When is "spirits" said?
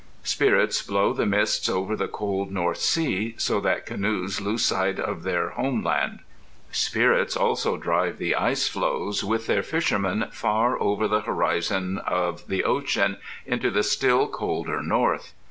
0.23-0.81, 6.71-7.37